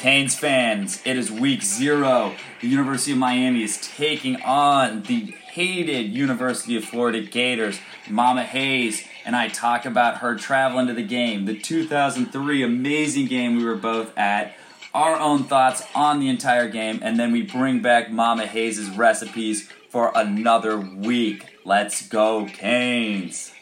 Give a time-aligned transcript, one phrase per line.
[0.00, 2.34] Canes fans, it is week zero.
[2.62, 7.78] The University of Miami is taking on the hated University of Florida Gators.
[8.08, 13.56] Mama Hayes and I talk about her traveling to the game, the 2003 amazing game
[13.56, 14.56] we were both at,
[14.94, 19.70] our own thoughts on the entire game, and then we bring back Mama Hayes' recipes
[19.90, 21.44] for another week.
[21.66, 23.52] Let's go, Canes!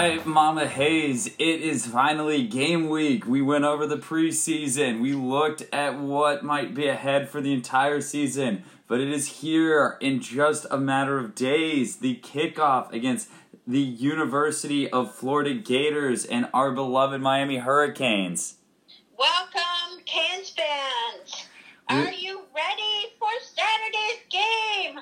[0.00, 3.26] Right, Mama Hayes, it is finally game week.
[3.26, 5.02] We went over the preseason.
[5.02, 9.98] We looked at what might be ahead for the entire season, but it is here
[10.00, 11.96] in just a matter of days.
[11.96, 13.28] The kickoff against
[13.66, 18.54] the University of Florida Gators and our beloved Miami Hurricanes.
[19.18, 21.46] Welcome, Canes fans.
[21.90, 25.00] Are you ready for Saturday's game?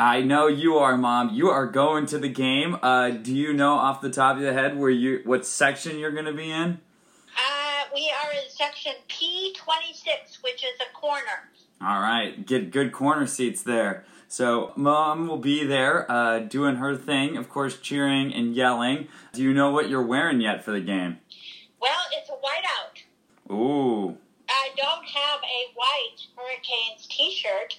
[0.00, 1.34] I know you are, Mom.
[1.34, 2.78] You are going to the game.
[2.82, 6.10] Uh, do you know off the top of your head where you what section you're
[6.10, 6.80] going to be in?
[7.36, 11.50] Uh, we are in section P26, which is a corner.
[11.82, 14.06] All right, get good corner seats there.
[14.26, 19.08] So mom will be there, uh, doing her thing, of course, cheering and yelling.
[19.34, 21.18] Do you know what you're wearing yet for the game?
[21.78, 23.54] Well, it's a whiteout.
[23.54, 24.16] Ooh,
[24.48, 27.76] I don't have a white Hurricanes t-shirt,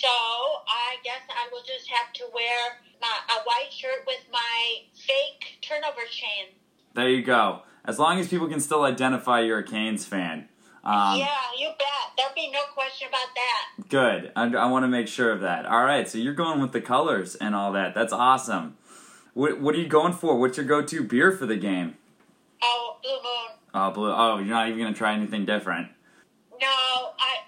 [0.00, 4.82] so I guess I will just have to wear my, a white shirt with my
[4.94, 6.54] fake turnover chain.
[6.94, 7.62] there you go.
[7.84, 10.48] As long as people can still identify you're a Canes fan.
[10.84, 11.26] Um, yeah,
[11.58, 12.12] you bet.
[12.16, 13.88] There'll be no question about that.
[13.88, 14.32] Good.
[14.36, 15.66] I, I want to make sure of that.
[15.66, 17.94] All right, so you're going with the colors and all that.
[17.94, 18.76] That's awesome.
[19.34, 20.38] What, what are you going for?
[20.38, 21.96] What's your go-to beer for the game?
[22.62, 23.58] Oh, Blue Moon.
[23.74, 24.12] Oh, blue.
[24.12, 25.88] Oh, you're not even gonna try anything different.
[26.60, 26.76] No, I well,
[27.20, 27.47] I don't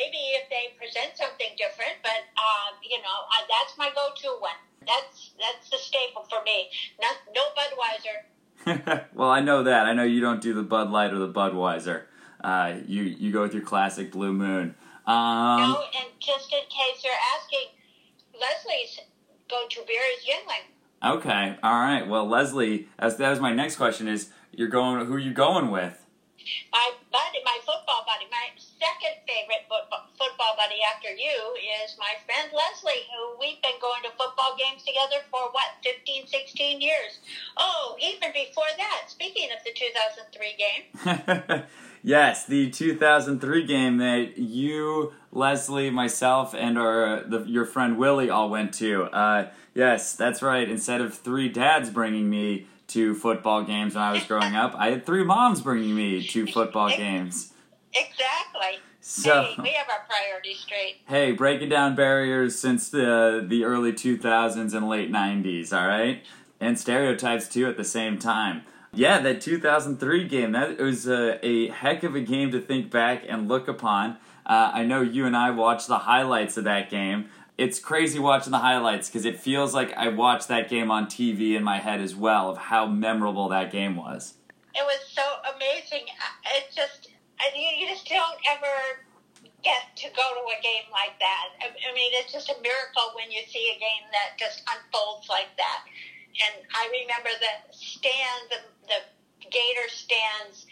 [0.00, 4.56] Maybe if they present something different, but um, you know, I, that's my go-to one.
[4.86, 6.70] That's that's the staple for me.
[7.00, 9.04] Not no Budweiser.
[9.14, 9.86] well, I know that.
[9.86, 12.04] I know you don't do the Bud Light or the Budweiser.
[12.42, 14.74] Uh, you you go with your classic Blue Moon.
[15.06, 17.68] Um, no, and just in case you're asking,
[18.32, 19.00] Leslie's
[19.50, 21.16] go-to beer is Yuengling.
[21.16, 22.06] Okay, all right.
[22.06, 24.08] Well, Leslie, as that was my next question.
[24.08, 25.04] Is you're going?
[25.04, 26.06] Who are you going with?
[26.72, 28.48] My buddy, my football buddy, my
[28.80, 31.36] second favorite football, buddy after you
[31.84, 36.26] is my friend Leslie, who we've been going to football games together for what, 15,
[36.26, 37.20] 16 years.
[37.56, 41.62] Oh, even before that, speaking of the 2003 game,
[42.02, 48.48] yes, the 2003 game that you, Leslie, myself, and our the, your friend Willie all
[48.48, 49.04] went to.
[49.04, 50.68] Uh, yes, that's right.
[50.68, 54.90] Instead of three dads bringing me to football games when I was growing up, I
[54.90, 57.52] had three moms bringing me to football games.
[57.94, 58.78] Exactly.
[59.00, 59.42] So.
[59.42, 60.96] Hey, we have our priorities straight.
[61.08, 66.22] Hey, breaking down barriers since the the early 2000s and late 90s, all right?
[66.60, 68.62] And stereotypes too at the same time.
[68.92, 73.24] Yeah, that 2003 game, that was a, a heck of a game to think back
[73.28, 74.16] and look upon.
[74.44, 77.26] Uh, I know you and I watched the highlights of that game.
[77.56, 81.54] It's crazy watching the highlights because it feels like I watched that game on TV
[81.56, 84.34] in my head as well of how memorable that game was.
[84.74, 85.22] It was so
[85.54, 86.06] amazing.
[86.20, 89.06] I- It just, I mean, you just don't ever
[89.62, 91.56] get to go to a game like that.
[91.60, 95.28] I I mean, it's just a miracle when you see a game that just unfolds
[95.28, 95.84] like that.
[96.40, 99.00] And I remember the stand, the, the
[99.50, 100.66] Gator stands,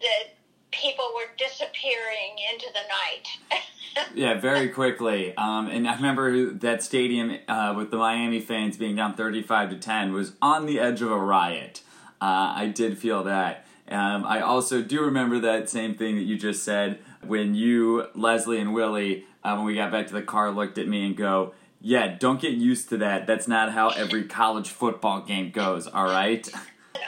[0.00, 0.32] the
[0.72, 3.60] people were disappearing into the night.
[4.14, 5.36] Yeah, very quickly.
[5.36, 9.76] Um, and I remember that stadium uh, with the Miami fans being down 35 to
[9.76, 11.82] 10 was on the edge of a riot.
[12.20, 13.66] Uh, I did feel that.
[13.90, 18.60] Um, I also do remember that same thing that you just said when you, Leslie,
[18.60, 21.54] and Willie, uh, when we got back to the car, looked at me and go,
[21.80, 23.26] Yeah, don't get used to that.
[23.26, 26.48] That's not how every college football game goes, all right?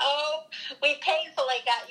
[0.03, 0.41] oh,
[0.83, 1.89] we painfully got,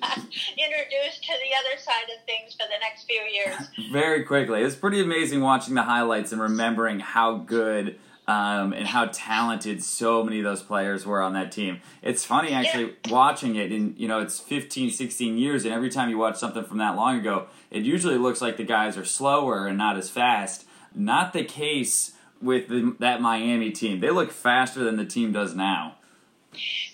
[0.00, 3.90] got introduced to the other side of things for the next few years.
[3.92, 4.62] very quickly.
[4.62, 10.22] It's pretty amazing watching the highlights and remembering how good um, and how talented so
[10.22, 11.80] many of those players were on that team.
[12.02, 16.10] It's funny actually watching it, and you know, it's 15, 16 years, and every time
[16.10, 19.66] you watch something from that long ago, it usually looks like the guys are slower
[19.66, 20.66] and not as fast.
[20.94, 24.00] Not the case with the, that Miami team.
[24.00, 25.96] They look faster than the team does now.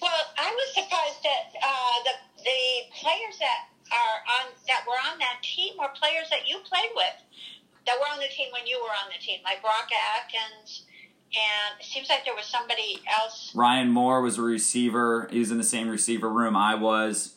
[0.01, 5.19] Well, I was surprised that uh, the the players that are on that were on
[5.19, 7.19] that team were players that you played with,
[7.87, 10.85] that were on the team when you were on the team, like Brock Atkins
[11.37, 13.53] and it seems like there was somebody else.
[13.55, 15.29] Ryan Moore was a receiver.
[15.31, 17.35] He was in the same receiver room I was,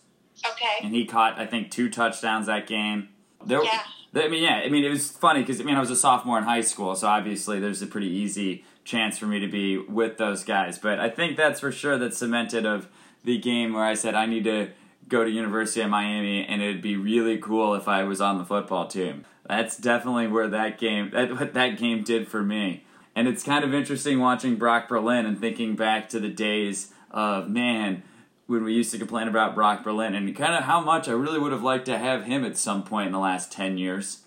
[0.51, 0.83] Okay.
[0.85, 3.09] and he caught I think two touchdowns that game.
[3.45, 3.81] There, Yeah.
[4.15, 4.61] I mean, yeah.
[4.65, 6.95] I mean, it was funny because I mean I was a sophomore in high school,
[6.95, 10.77] so obviously there's a pretty easy chance for me to be with those guys.
[10.79, 12.87] But I think that's for sure that cemented of
[13.23, 14.69] the game where I said I need to
[15.07, 18.45] go to University of Miami, and it'd be really cool if I was on the
[18.45, 19.25] football team.
[19.47, 22.85] That's definitely where that game that what that game did for me.
[23.17, 27.49] And it's kind of interesting watching Brock Berlin and thinking back to the days of
[27.49, 28.03] man
[28.45, 31.39] when we used to complain about Brock Berlin and kind of how much I really
[31.39, 34.19] would have liked to have him at some point in the last ten years.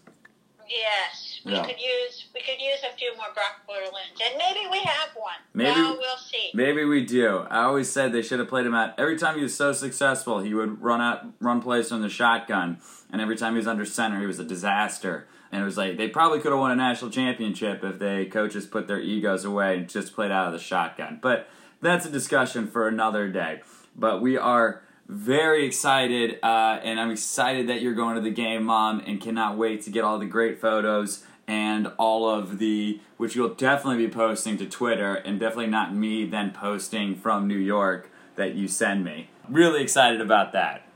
[0.69, 1.65] Yes, we Yeah.
[1.65, 5.35] could use we could use a few more Brock Berlins, and maybe we have one.
[5.55, 6.51] Maybe- well, we'll see.
[6.53, 7.47] Maybe we do.
[7.49, 8.95] I always said they should have played him out.
[8.99, 12.79] Every time he was so successful, he would run out, run plays from the shotgun,
[13.13, 15.29] and every time he was under center, he was a disaster.
[15.53, 18.67] And it was like they probably could have won a national championship if they coaches
[18.67, 21.19] put their egos away and just played out of the shotgun.
[21.21, 21.49] But
[21.81, 23.63] that's a discussion for another day.
[23.97, 28.65] But we are very excited, uh, and I'm excited that you're going to the game,
[28.65, 33.35] Mom, and cannot wait to get all the great photos and all of the, which
[33.35, 38.09] you'll definitely be posting to Twitter, and definitely not me then posting from New York
[38.37, 39.31] that you send me.
[39.49, 40.87] Really excited about that.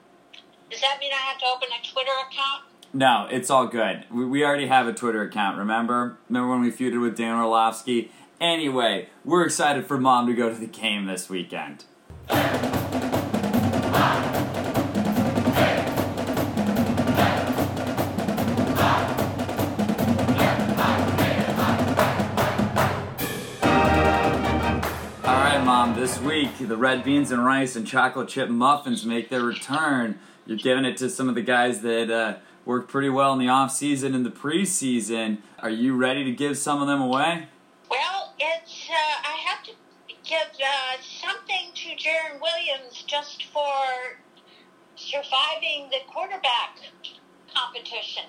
[0.71, 2.63] Does that mean I have to open a Twitter account?
[2.97, 4.05] No, it's all good.
[4.09, 6.17] We, we already have a Twitter account, remember?
[6.29, 8.13] Remember when we feuded with Dan Orlovsky?
[8.41, 11.87] Anyway, we're excited for Mom to go to the game this weekend.
[25.65, 30.19] Mom, this week the red beans and rice and chocolate chip muffins make their return.
[30.47, 33.49] You're giving it to some of the guys that uh, worked pretty well in the
[33.49, 35.39] off season and the preseason.
[35.59, 37.49] Are you ready to give some of them away?
[37.91, 39.73] Well, it's uh, I have to
[40.25, 44.19] give uh, something to Jarren Williams just for
[44.97, 46.79] surviving the quarterback
[47.55, 48.25] competition.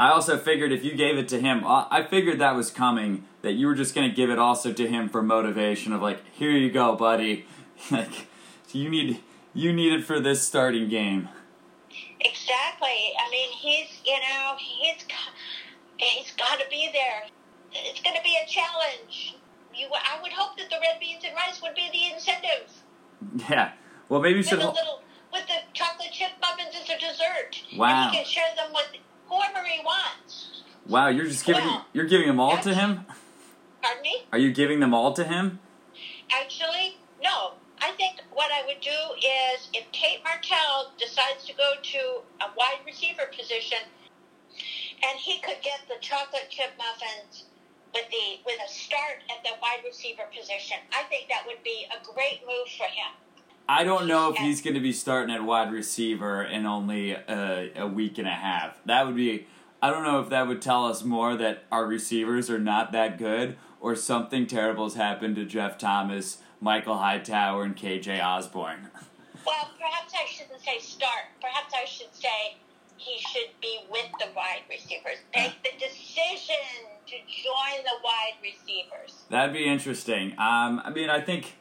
[0.00, 3.24] I also figured if you gave it to him, I I figured that was coming.
[3.42, 6.50] That you were just gonna give it also to him for motivation of like, here
[6.50, 7.46] you go, buddy.
[7.90, 8.26] like,
[8.72, 9.20] you need
[9.54, 11.28] you need it for this starting game.
[12.20, 13.14] Exactly.
[13.18, 15.32] I mean, he's you know he's got,
[15.96, 17.24] he's got to be there.
[17.72, 19.36] It's going to be a challenge.
[19.74, 22.72] You, I would hope that the red beans and rice would be the incentive.
[23.48, 23.72] Yeah.
[24.08, 24.58] Well, maybe you With should.
[24.58, 27.62] a little with the chocolate chip muffins as a dessert.
[27.76, 27.88] Wow.
[28.06, 28.88] And he can share them with
[29.28, 30.62] whoever he wants.
[30.86, 33.04] Wow, you're just giving Well, you're giving them all to him.
[33.82, 34.22] Pardon me?
[34.32, 35.60] Are you giving them all to him?
[36.32, 37.52] Actually, no.
[37.98, 41.98] I think what I would do is if Tate Martell decides to go to
[42.40, 43.78] a wide receiver position,
[45.02, 47.46] and he could get the chocolate chip muffins
[47.92, 51.86] with the with a start at the wide receiver position, I think that would be
[51.90, 53.18] a great move for him.
[53.68, 57.72] I don't know if he's going to be starting at wide receiver in only a,
[57.74, 58.78] a week and a half.
[58.86, 59.48] That would be.
[59.82, 63.18] I don't know if that would tell us more that our receivers are not that
[63.18, 68.88] good, or something terrible has happened to Jeff Thomas, Michael Hightower, and KJ Osborn.
[69.46, 71.24] Well, perhaps I shouldn't say start.
[71.40, 72.56] Perhaps I should say
[72.96, 75.18] he should be with the wide receivers.
[75.34, 76.54] Make the decision
[77.06, 79.22] to join the wide receivers.
[79.30, 80.32] That'd be interesting.
[80.32, 81.54] Um, I mean, I think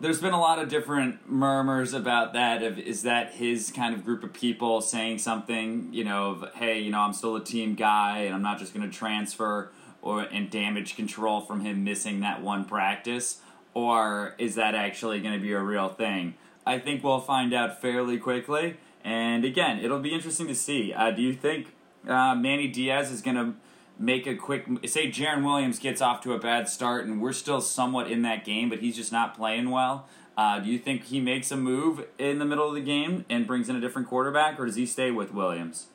[0.00, 2.62] there's been a lot of different murmurs about that.
[2.62, 6.80] Of is that his kind of group of people saying something, you know, of hey,
[6.80, 10.20] you know, I'm still a team guy, and I'm not just going to transfer or
[10.20, 13.40] and damage control from him missing that one practice,
[13.74, 16.34] or is that actually going to be a real thing?
[16.66, 18.76] I think we'll find out fairly quickly.
[19.04, 20.92] And again, it'll be interesting to see.
[20.92, 21.74] Uh, do you think
[22.06, 23.54] uh, Manny Diaz is going to
[23.98, 27.60] make a quick say Jarren Williams gets off to a bad start and we're still
[27.60, 30.06] somewhat in that game, but he's just not playing well.
[30.36, 33.44] Uh, do you think he makes a move in the middle of the game and
[33.44, 35.88] brings in a different quarterback, or does he stay with Williams?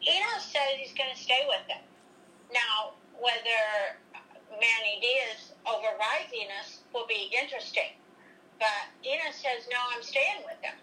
[0.00, 1.82] Enos says he's going to stay with them.
[2.54, 4.00] Now, whether
[4.50, 7.96] Manny Diaz overrides Enos will be interesting.
[8.58, 8.68] But
[9.04, 10.74] Enos says, no, I'm staying with him.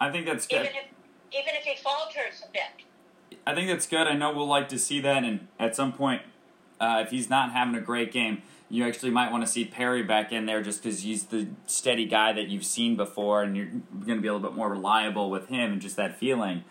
[0.00, 0.60] I think that's good.
[0.60, 0.86] Even if,
[1.32, 3.38] even if he falters a bit.
[3.46, 4.06] I think that's good.
[4.06, 6.22] I know we'll like to see that, and at some point,
[6.80, 10.02] uh, if he's not having a great game, you actually might want to see Perry
[10.02, 13.66] back in there just because he's the steady guy that you've seen before, and you're
[13.66, 16.64] going to be a little bit more reliable with him and just that feeling.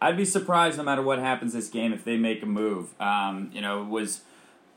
[0.00, 3.00] I'd be surprised no matter what happens this game if they make a move.
[3.00, 4.22] Um, you know, it was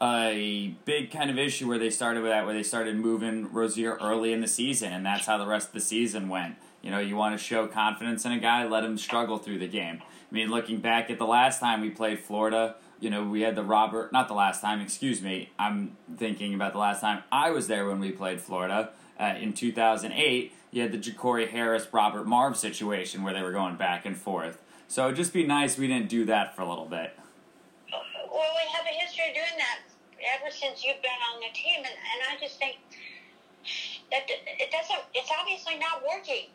[0.02, 3.98] a big kind of issue where they started with that, where they started moving Rosier
[4.02, 6.56] early in the season, and that's how the rest of the season went.
[6.82, 9.68] You know, you want to show confidence in a guy, let him struggle through the
[9.68, 10.02] game.
[10.04, 13.56] I mean, looking back at the last time we played Florida, you know, we had
[13.56, 15.52] the Robert, not the last time, excuse me.
[15.58, 19.54] I'm thinking about the last time I was there when we played Florida uh, in
[19.54, 20.54] 2008.
[20.72, 24.62] You had the Jacory Harris, Robert Marve situation where they were going back and forth.
[24.88, 27.18] So it'd just be nice we didn't do that for a little bit.
[29.28, 29.80] Well, we have a history of doing that
[30.40, 32.78] ever since you've been on the team, and, and I just think
[34.12, 35.00] that it doesn't.
[35.14, 36.50] It's obviously not working.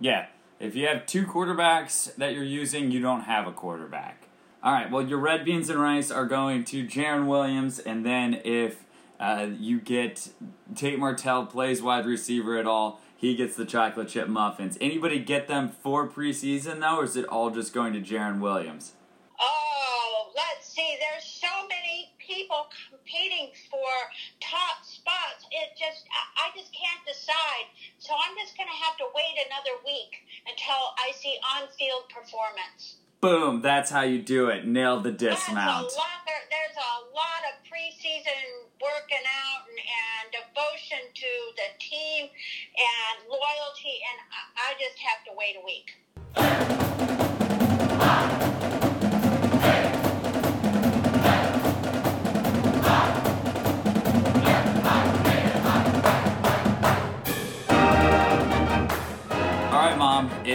[0.00, 0.26] Yeah,
[0.60, 4.28] if you have two quarterbacks that you're using, you don't have a quarterback.
[4.62, 8.40] All right, well, your red beans and rice are going to Jarren Williams, and then
[8.44, 8.84] if
[9.20, 10.30] uh, you get
[10.74, 14.76] Tate Martell plays wide receiver at all, he gets the chocolate chip muffins.
[14.80, 18.92] Anybody get them for preseason though, or is it all just going to Jarren Williams?
[19.40, 20.96] Oh, let's see.
[21.00, 21.37] There's
[22.38, 23.90] people competing for
[24.38, 25.42] top spots.
[25.50, 26.06] It just,
[26.38, 27.66] I just can't decide.
[27.98, 33.02] So I'm just going to have to wait another week until I see on-field performance.
[33.18, 33.58] Boom!
[33.58, 34.62] That's how you do it.
[34.62, 35.90] Nailed the dismount.
[35.90, 41.30] There's a lot, there, there's a lot of preseason working out and, and devotion to
[41.58, 47.17] the team and loyalty, and I, I just have to wait a week.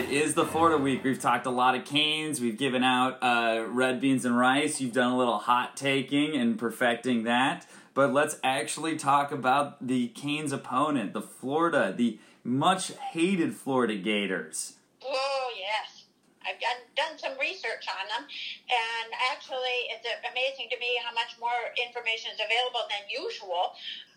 [0.04, 1.02] It is the Florida week.
[1.06, 2.42] We've talked a lot of canes.
[2.42, 4.82] We've given out uh, red beans and rice.
[4.82, 7.66] You've done a little hot taking and perfecting that.
[7.94, 14.74] But let's actually talk about the Canes' opponent, the Florida, the much hated Florida Gators.
[15.02, 16.04] Oh, yes.
[16.46, 21.40] I've done, done some research on them, and actually, it's amazing to me how much
[21.40, 23.72] more information is available than usual.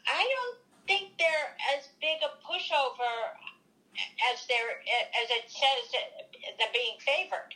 [0.08, 3.38] I don't think they're as big a pushover
[4.32, 4.80] as they're
[5.22, 5.84] as it says
[6.58, 7.54] they're being favored.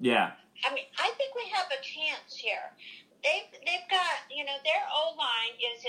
[0.00, 0.32] Yeah.
[0.66, 2.74] I mean, I think we have a chance here.
[3.22, 5.82] They've they've got you know their O line is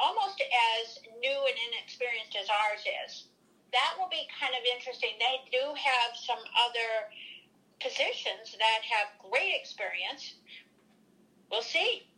[0.00, 3.28] almost as new and inexperienced as ours is.
[3.72, 5.14] That will be kind of interesting.
[5.20, 6.90] They do have some other
[7.78, 10.34] positions that have great experience.
[11.50, 12.09] We'll see.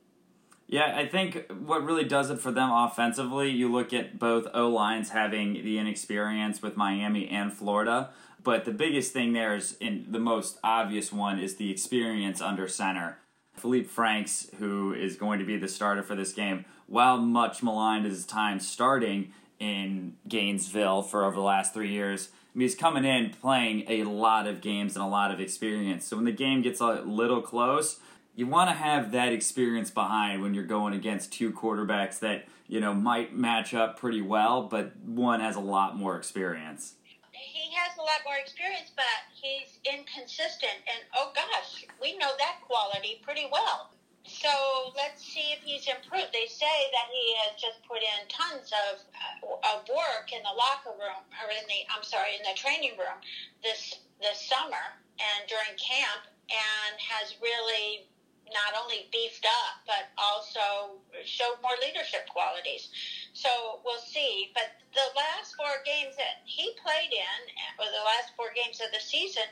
[0.72, 4.68] Yeah, I think what really does it for them offensively, you look at both O
[4.70, 8.08] lines having the inexperience with Miami and Florida,
[8.42, 12.66] but the biggest thing there is, in the most obvious one, is the experience under
[12.68, 13.18] center.
[13.60, 18.06] Feleipe Franks, who is going to be the starter for this game, while much maligned
[18.06, 23.04] his time starting in Gainesville for over the last three years, I mean, he's coming
[23.04, 26.06] in playing a lot of games and a lot of experience.
[26.06, 28.00] So when the game gets a little close,
[28.34, 32.80] you want to have that experience behind when you're going against two quarterbacks that you
[32.80, 36.94] know might match up pretty well, but one has a lot more experience.
[37.32, 42.60] He has a lot more experience, but he's inconsistent, and oh gosh, we know that
[42.66, 43.90] quality pretty well.
[44.24, 44.48] So
[44.96, 46.30] let's see if he's improved.
[46.32, 50.54] They say that he has just put in tons of uh, of work in the
[50.56, 53.18] locker room, or in the I'm sorry, in the training room
[53.62, 58.06] this this summer and during camp, and has really
[58.52, 62.88] not only beefed up but also showed more leadership qualities.
[63.32, 64.52] So we'll see.
[64.54, 67.40] But the last four games that he played in,
[67.80, 69.48] or the last four games of the season,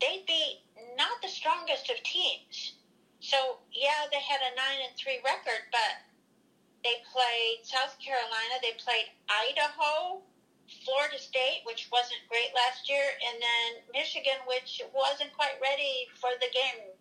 [0.00, 0.62] they beat
[0.96, 2.78] not the strongest of teams.
[3.20, 6.04] So yeah, they had a nine and three record, but
[6.84, 10.22] they played South Carolina, they played Idaho,
[10.84, 16.30] Florida State, which wasn't great last year, and then Michigan, which wasn't quite ready for
[16.38, 16.92] the game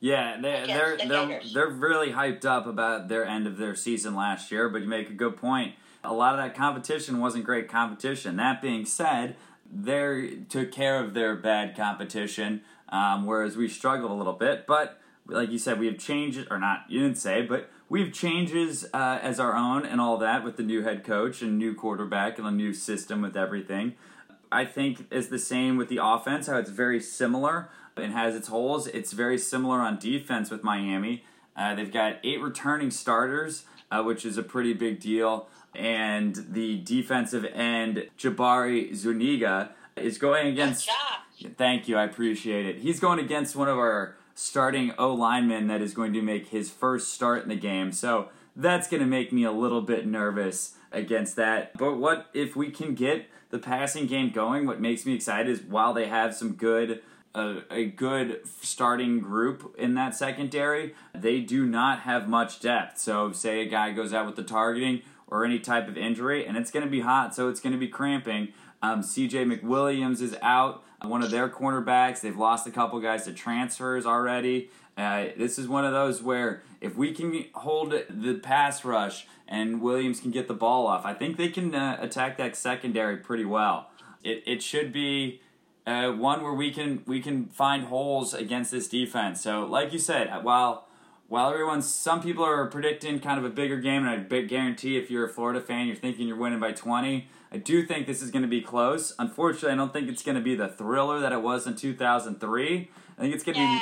[0.00, 4.16] yeah, they, they're the they're they're really hyped up about their end of their season
[4.16, 4.68] last year.
[4.68, 5.74] But you make a good point.
[6.02, 8.36] A lot of that competition wasn't great competition.
[8.36, 9.36] That being said,
[9.70, 14.66] they took care of their bad competition, um, whereas we struggled a little bit.
[14.66, 18.12] But like you said, we have changes, or not, you didn't say, but we have
[18.12, 21.74] changes uh, as our own and all that with the new head coach and new
[21.74, 23.94] quarterback and a new system with everything.
[24.50, 28.48] I think is the same with the offense, how it's very similar and has its
[28.48, 28.86] holes.
[28.86, 31.24] It's very similar on defense with Miami.
[31.56, 35.48] Uh, they've got eight returning starters, uh, which is a pretty big deal.
[35.74, 40.90] And the defensive end, Jabari Zuniga, is going against.
[41.56, 42.78] Thank you, I appreciate it.
[42.78, 46.70] He's going against one of our starting O linemen that is going to make his
[46.70, 47.92] first start in the game.
[47.92, 51.76] So that's going to make me a little bit nervous against that.
[51.76, 54.66] But what if we can get the passing game going?
[54.66, 57.02] What makes me excited is while they have some good
[57.34, 62.98] a, a good starting group in that secondary, they do not have much depth.
[62.98, 66.56] So, say a guy goes out with the targeting or any type of injury, and
[66.56, 68.48] it's going to be hot, so it's going to be cramping.
[68.82, 69.44] Um, C.J.
[69.44, 72.20] McWilliams is out, one of their cornerbacks.
[72.20, 74.70] They've lost a couple guys to transfers already.
[74.96, 79.80] Uh, this is one of those where if we can hold the pass rush and
[79.80, 83.44] Williams can get the ball off, I think they can uh, attack that secondary pretty
[83.44, 83.90] well.
[84.22, 85.40] It, it should be
[85.86, 89.40] uh, one where we can we can find holes against this defense.
[89.40, 90.86] So, like you said, while
[91.28, 94.96] while everyone's some people are predicting kind of a bigger game, and I big guarantee
[94.98, 97.28] if you're a Florida fan, you're thinking you're winning by 20.
[97.52, 99.14] I do think this is going to be close.
[99.18, 102.90] Unfortunately, I don't think it's going to be the thriller that it was in 2003.
[103.18, 103.78] I think it's going to Yeah,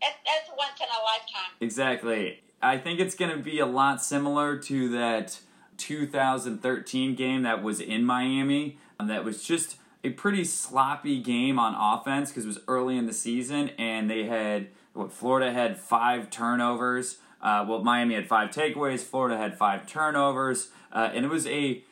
[0.00, 1.52] be it's once in a lifetime.
[1.60, 2.42] exactly.
[2.60, 5.40] I think it's going to be a lot similar to that
[5.78, 8.78] 2013 game that was in Miami.
[8.98, 13.06] Um, that was just a pretty sloppy game on offense because it was early in
[13.06, 17.18] the season and they had what Florida had five turnovers.
[17.40, 19.00] Uh, well, Miami had five takeaways.
[19.00, 21.82] Florida had five turnovers, uh, and it was a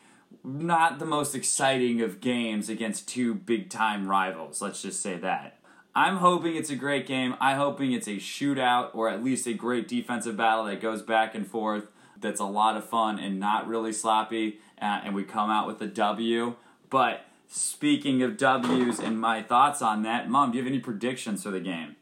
[0.45, 4.63] not the most exciting of games against two big time rivals.
[4.63, 5.59] Let's just say that.
[5.95, 7.35] I'm hoping it's a great game.
[7.41, 11.35] I'm hoping it's a shootout or at least a great defensive battle that goes back
[11.35, 11.89] and forth.
[12.21, 15.81] That's a lot of fun and not really sloppy, uh, and we come out with
[15.83, 16.55] a W.
[16.91, 21.43] But speaking of W's and my thoughts on that, Mom, do you have any predictions
[21.43, 21.97] for the game?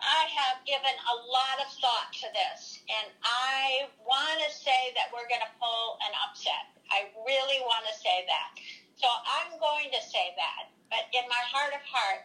[0.00, 5.12] I have given a lot of thought to this, and I want to say that
[5.12, 6.72] we're going to pull an upset.
[6.90, 8.56] I really want to say that.
[8.96, 12.24] So I'm going to say that, but in my heart of heart,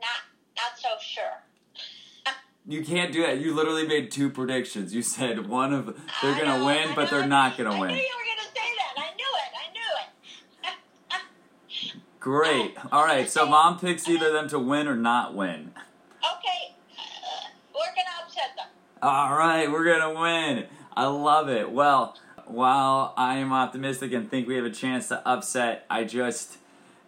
[0.00, 1.42] not not so sure.
[2.64, 3.40] You can't do that.
[3.40, 4.94] You literally made two predictions.
[4.94, 5.86] You said one of
[6.22, 7.88] they're gonna win, but they're not gonna I win.
[7.90, 8.94] knew you were going to say that.
[9.02, 9.52] I knew it.
[9.58, 10.06] I knew it.
[12.22, 12.76] Great.
[12.92, 13.28] All right.
[13.28, 15.72] So mom picks either them to win or not win.
[16.20, 18.66] okay, uh, we're going to upset them.
[19.02, 20.66] All right, we're gonna win.
[20.96, 21.72] I love it.
[21.72, 26.58] Well, while I am optimistic and think we have a chance to upset, I just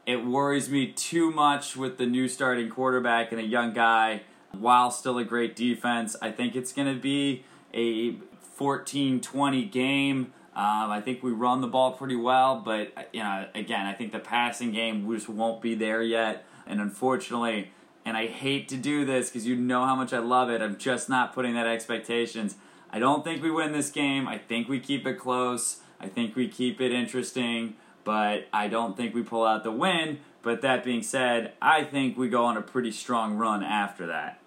[0.05, 4.23] it worries me too much with the new starting quarterback and a young guy.
[4.51, 8.17] While still a great defense, I think it's gonna be a
[8.59, 10.33] 14-20 game.
[10.57, 14.13] Um, I think we run the ball pretty well, but you know, again, I think
[14.13, 16.45] the passing game just won't be there yet.
[16.67, 17.73] And unfortunately,
[18.05, 20.63] and I hate to do this because you know how much I love it.
[20.63, 22.57] I'm just not putting that expectations.
[22.91, 24.29] I don't think we win this game.
[24.29, 25.79] I think we keep it close.
[25.99, 27.75] I think we keep it interesting,
[28.05, 30.21] but I don't think we pull out the win.
[30.43, 34.39] But that being said, I think we go on a pretty strong run after that.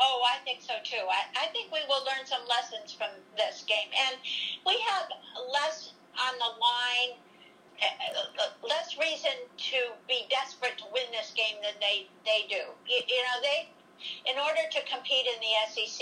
[0.00, 1.04] Oh, I think so too.
[1.04, 3.92] I, I think we will learn some lessons from this game.
[4.08, 4.16] And
[4.64, 5.12] we have
[5.52, 7.20] less on the line,
[7.76, 9.36] uh, uh, less reason
[9.70, 9.76] to
[10.08, 12.72] be desperate to win this game than they, they do.
[12.88, 13.68] You, you know, they,
[14.24, 16.00] in order to compete in the SEC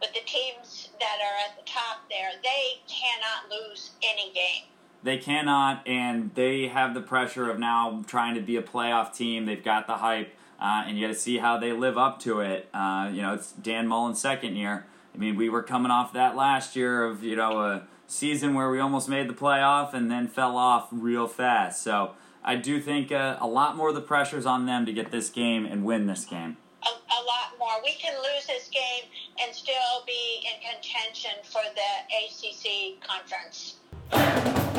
[0.00, 4.64] with the teams that are at the top there, they cannot lose any game.
[5.02, 9.44] They cannot, and they have the pressure of now trying to be a playoff team.
[9.44, 12.40] They've got the hype, uh, and you got to see how they live up to
[12.40, 12.68] it.
[12.72, 14.86] Uh, you know, it's Dan Mullen's second year.
[15.14, 18.70] I mean, we were coming off that last year of you know a season where
[18.70, 21.82] we almost made the playoff and then fell off real fast.
[21.82, 22.12] So
[22.44, 25.30] I do think uh, a lot more of the pressure's on them to get this
[25.30, 26.56] game and win this game.
[26.82, 27.82] A, a lot more.
[27.82, 29.10] We can lose this game
[29.42, 34.73] and still be in contention for the ACC conference.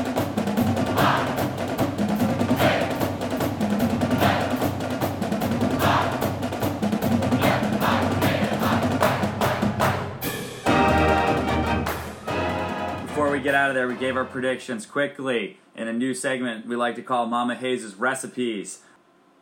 [13.66, 17.02] Out of there, we gave our predictions quickly in a new segment we like to
[17.02, 18.84] call Mama Hayes' Recipes.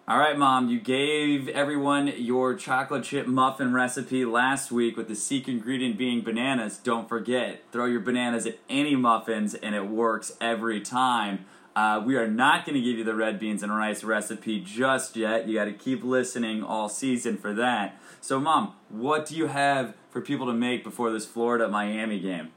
[0.07, 5.15] All right, Mom, you gave everyone your chocolate chip muffin recipe last week with the
[5.17, 6.77] secret ingredient being bananas.
[6.77, 11.43] Don't forget, throw your bananas at any muffins and it works every time.
[11.75, 15.17] Uh, we are not going to give you the red beans and rice recipe just
[15.17, 15.49] yet.
[15.49, 17.99] You got to keep listening all season for that.
[18.21, 22.51] So, Mom, what do you have for people to make before this Florida Miami game?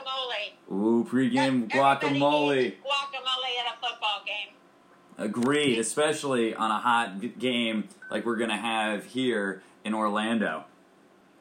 [0.00, 0.72] Guacamole.
[0.72, 2.74] Ooh, pregame guacamole.
[2.82, 4.54] Guacamole at a football game.
[5.18, 10.64] Agreed, especially on a hot game like we're gonna have here in Orlando.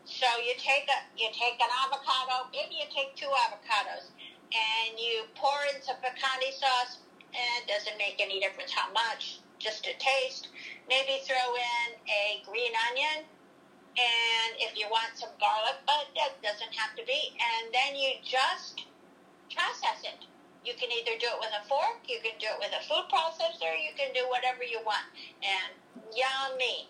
[0.06, 4.10] So you take a you take an avocado, maybe you take two avocados,
[4.52, 6.98] and you pour in some picante sauce.
[7.30, 10.50] And it doesn't make any difference how much, just a taste.
[10.90, 13.24] Maybe throw in a green onion,
[14.00, 17.36] and if you want some garlic, but that doesn't have to be.
[17.36, 18.88] And then you just
[19.52, 20.24] process it.
[20.64, 23.08] You can either do it with a fork, you can do it with a food
[23.12, 25.08] processor, you can do whatever you want.
[25.44, 25.76] And
[26.16, 26.88] yummy.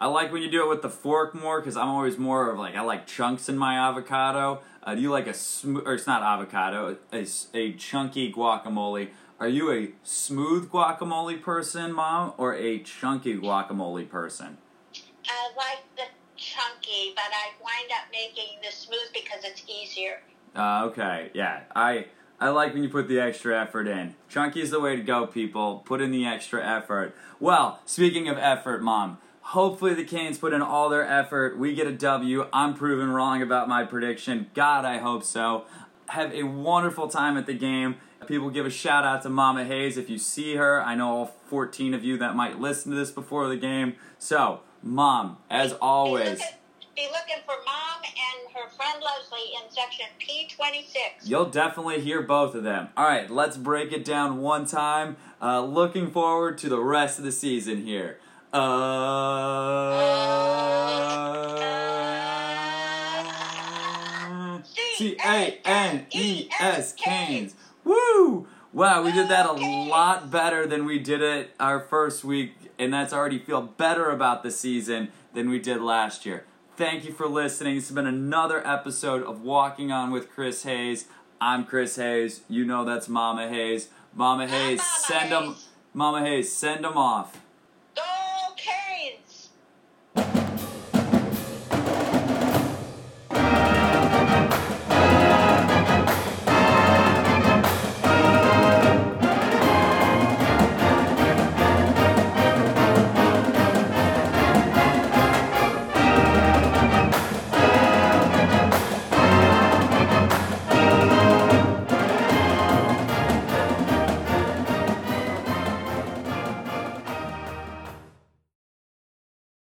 [0.00, 2.58] I like when you do it with the fork more because I'm always more of
[2.58, 4.62] like I like chunks in my avocado.
[4.82, 9.72] Uh, do you like a smooth or it's not avocado, A chunky guacamole, Are you
[9.72, 14.58] a smooth guacamole person, Mom, or a chunky guacamole person?
[15.28, 15.87] I like
[17.14, 20.20] but I wind up making the smooth because it's easier.
[20.54, 21.60] Uh, okay, yeah.
[21.74, 22.06] I
[22.40, 24.14] I like when you put the extra effort in.
[24.28, 25.82] Chunky is the way to go, people.
[25.84, 27.14] Put in the extra effort.
[27.40, 31.58] Well, speaking of effort, Mom, hopefully the Canes put in all their effort.
[31.58, 32.46] We get a W.
[32.52, 34.50] I'm proven wrong about my prediction.
[34.54, 35.64] God, I hope so.
[36.10, 37.96] Have a wonderful time at the game.
[38.26, 40.82] People give a shout out to Mama Hayes if you see her.
[40.82, 43.94] I know all 14 of you that might listen to this before the game.
[44.18, 46.40] So, Mom, as always.
[46.98, 51.28] Be looking, for mom and her friend Leslie in section P26.
[51.28, 52.88] You'll definitely hear both of them.
[52.96, 55.16] All right, let's break it down one time.
[55.40, 58.18] Uh, looking forward to the rest of the season here.
[58.52, 58.58] Uh,
[64.96, 67.54] C A N E S Canes.
[67.84, 68.48] Woo!
[68.72, 72.92] Wow, we did that a lot better than we did it our first week, and
[72.92, 76.44] that's already feel better about the season than we did last year.
[76.78, 77.74] Thank you for listening.
[77.74, 81.06] This has been another episode of Walking On with Chris Hayes.
[81.40, 82.42] I'm Chris Hayes.
[82.48, 83.88] You know that's Mama Hayes.
[84.14, 85.56] Mama Hayes, send them.
[85.92, 87.40] Mama Hayes, send them off.